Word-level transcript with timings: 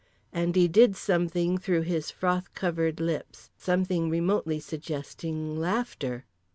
And 0.33 0.55
he 0.55 0.67
did 0.67 0.95
something 0.95 1.59
through 1.59 1.83
his 1.83 2.09
froth 2.09 2.51
covered 2.55 2.99
lips, 2.99 3.51
something 3.55 4.09
remotely 4.09 4.59
suggesting 4.59 5.55
laughter. 5.55 6.25